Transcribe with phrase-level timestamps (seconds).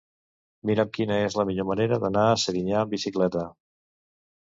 [0.69, 3.49] Mira'm quina és la millor manera d'anar a Serinyà amb bicicleta.